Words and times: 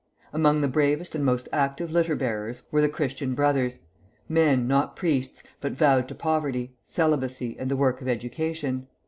Among 0.33 0.61
the 0.61 0.67
bravest 0.67 1.13
and 1.13 1.23
most 1.23 1.47
active 1.53 1.91
litter 1.91 2.15
bearers 2.15 2.63
were 2.71 2.81
the 2.81 2.89
Christian 2.89 3.35
Brothers, 3.35 3.81
men 4.27 4.67
not 4.67 4.95
priests, 4.95 5.43
but 5.59 5.73
vowed 5.73 6.07
to 6.07 6.15
poverty, 6.15 6.73
celibacy, 6.83 7.55
and 7.59 7.69
the 7.69 7.77
work 7.77 8.01
of 8.01 8.07
education. 8.07 8.87